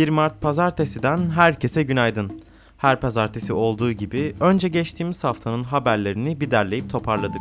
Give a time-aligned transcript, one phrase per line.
[0.00, 2.42] 1 Mart pazartesiden herkese günaydın.
[2.76, 7.40] Her pazartesi olduğu gibi önce geçtiğimiz haftanın haberlerini bir derleyip toparladık.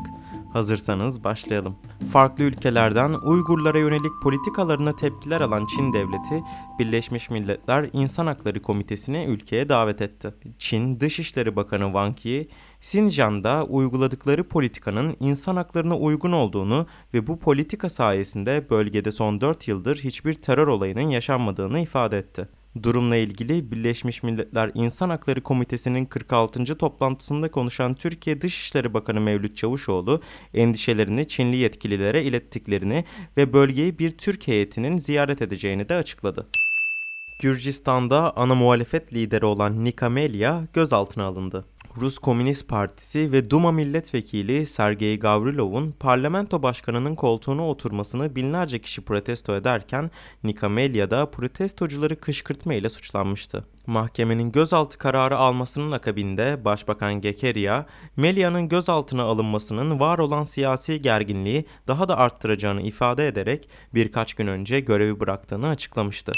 [0.53, 1.75] Hazırsanız başlayalım.
[2.11, 6.43] Farklı ülkelerden Uygurlara yönelik politikalarına tepkiler alan Çin devleti,
[6.79, 10.33] Birleşmiş Milletler İnsan Hakları Komitesi'ni ülkeye davet etti.
[10.57, 12.49] Çin Dışişleri Bakanı Wang Yi,
[12.79, 19.97] Sincan'da uyguladıkları politikanın insan haklarına uygun olduğunu ve bu politika sayesinde bölgede son 4 yıldır
[19.97, 22.58] hiçbir terör olayının yaşanmadığını ifade etti.
[22.83, 26.77] Durumla ilgili Birleşmiş Milletler İnsan Hakları Komitesi'nin 46.
[26.77, 30.21] toplantısında konuşan Türkiye Dışişleri Bakanı Mevlüt Çavuşoğlu
[30.53, 33.05] endişelerini Çinli yetkililere ilettiklerini
[33.37, 36.47] ve bölgeyi bir Türk heyetinin ziyaret edeceğini de açıkladı.
[37.39, 41.65] Gürcistan'da ana muhalefet lideri olan Nikamelia gözaltına alındı.
[41.97, 49.55] Rus Komünist Partisi ve Duma milletvekili Sergey Gavrilov'un parlamento başkanının koltuğuna oturmasını binlerce kişi protesto
[49.55, 50.11] ederken
[50.43, 53.65] Nikamelia da protestocuları kışkırtma ile suçlanmıştı.
[53.87, 62.07] Mahkemenin gözaltı kararı almasının akabinde Başbakan Gekeria, Melia'nın gözaltına alınmasının var olan siyasi gerginliği daha
[62.07, 66.31] da arttıracağını ifade ederek birkaç gün önce görevi bıraktığını açıklamıştı.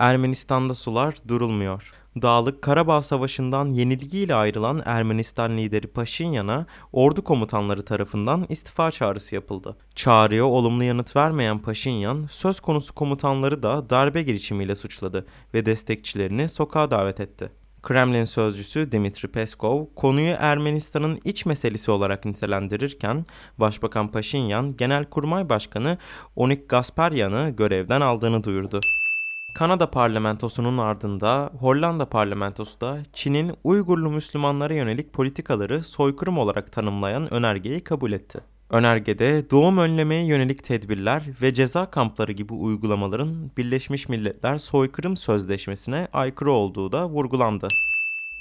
[0.00, 1.92] Ermenistan'da sular durulmuyor.
[2.22, 9.76] Dağlık Karabağ Savaşı'ndan yenilgiyle ayrılan Ermenistan lideri Paşinyan'a ordu komutanları tarafından istifa çağrısı yapıldı.
[9.94, 16.90] Çağrıya olumlu yanıt vermeyen Paşinyan, söz konusu komutanları da darbe girişimiyle suçladı ve destekçilerini sokağa
[16.90, 17.52] davet etti.
[17.82, 23.26] Kremlin sözcüsü Dmitri Peskov konuyu Ermenistan'ın iç meselesi olarak nitelendirirken
[23.58, 25.98] Başbakan Paşinyan Genelkurmay Başkanı
[26.36, 28.80] Onik Gasparyan'ı görevden aldığını duyurdu.
[29.54, 37.84] Kanada parlamentosunun ardında Hollanda parlamentosu da Çin'in Uygurlu Müslümanlara yönelik politikaları soykırım olarak tanımlayan önergeyi
[37.84, 38.40] kabul etti.
[38.70, 46.52] Önergede doğum önlemeye yönelik tedbirler ve ceza kampları gibi uygulamaların Birleşmiş Milletler Soykırım Sözleşmesi'ne aykırı
[46.52, 47.68] olduğu da vurgulandı.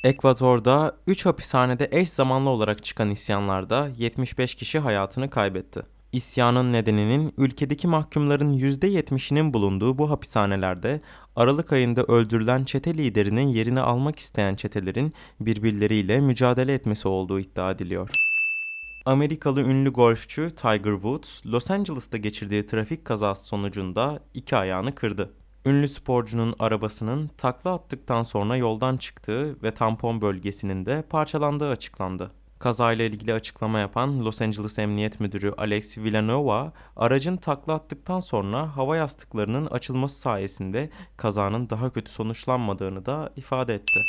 [0.03, 5.99] Ekvador'da 3 hapishanede eş zamanlı olarak çıkan isyanlarda 75 kişi hayatını kaybetti.
[6.14, 11.02] İsyanın nedeninin ülkedeki mahkumların %70'inin bulunduğu bu hapishanelerde
[11.36, 18.09] Aralık ayında öldürülen çete liderinin yerini almak isteyen çetelerin birbirleriyle mücadele etmesi olduğu iddia ediliyor.
[19.06, 25.34] Amerikalı ünlü golfçü Tiger Woods, Los Angeles'ta geçirdiği trafik kazası sonucunda iki ayağını kırdı.
[25.66, 32.31] Ünlü sporcunun arabasının takla attıktan sonra yoldan çıktığı ve tampon bölgesinin de parçalandığı açıklandı.
[32.59, 38.97] Kazayla ilgili açıklama yapan Los Angeles Emniyet Müdürü Alex Villanova, aracın takla attıktan sonra hava
[38.97, 44.00] yastıklarının açılması sayesinde kazanın daha kötü sonuçlanmadığını da ifade etti.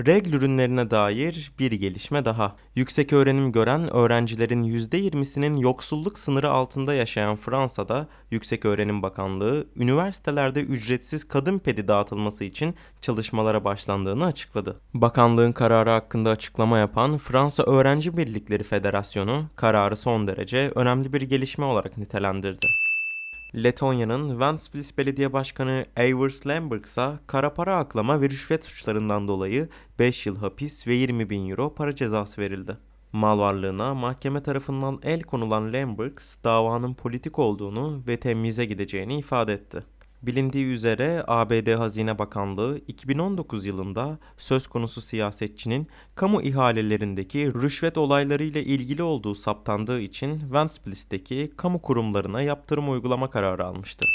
[0.00, 2.56] Regl ürünlerine dair bir gelişme daha.
[2.74, 11.28] Yüksek öğrenim gören öğrencilerin %20'sinin yoksulluk sınırı altında yaşayan Fransa'da Yüksek Öğrenim Bakanlığı üniversitelerde ücretsiz
[11.28, 14.80] kadın pedi dağıtılması için çalışmalara başlandığını açıkladı.
[14.94, 21.64] Bakanlığın kararı hakkında açıklama yapan Fransa Öğrenci Birlikleri Federasyonu kararı son derece önemli bir gelişme
[21.64, 22.66] olarak nitelendirdi.
[23.54, 30.26] Letonya'nın Ventspils Belediye Başkanı Eivers Lemberg ise kara para aklama ve rüşvet suçlarından dolayı 5
[30.26, 32.78] yıl hapis ve 20 bin euro para cezası verildi.
[33.12, 39.84] Mal varlığına mahkeme tarafından el konulan Lembergs davanın politik olduğunu ve temize gideceğini ifade etti.
[40.26, 49.02] Bilindiği üzere ABD Hazine Bakanlığı 2019 yılında söz konusu siyasetçinin kamu ihalelerindeki rüşvet olaylarıyla ilgili
[49.02, 54.06] olduğu saptandığı için Ventspils'teki kamu kurumlarına yaptırım uygulama kararı almıştı.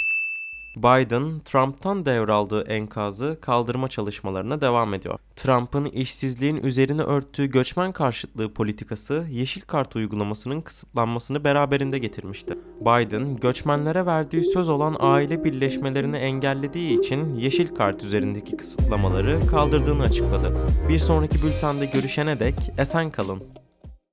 [0.77, 5.19] Biden, Trump'tan devraldığı enkazı kaldırma çalışmalarına devam ediyor.
[5.35, 12.57] Trump'ın işsizliğin üzerine örttüğü göçmen karşıtlığı politikası yeşil kart uygulamasının kısıtlanmasını beraberinde getirmişti.
[12.81, 20.57] Biden, göçmenlere verdiği söz olan aile birleşmelerini engellediği için yeşil kart üzerindeki kısıtlamaları kaldırdığını açıkladı.
[20.89, 23.43] Bir sonraki bültende görüşene dek esen kalın.